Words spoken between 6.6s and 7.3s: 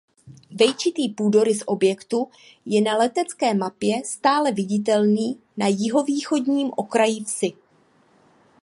okraji